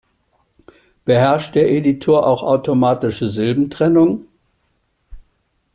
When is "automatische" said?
2.41-3.29